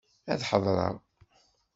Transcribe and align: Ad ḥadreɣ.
Ad 0.31 0.41
ḥadreɣ. 0.49 0.95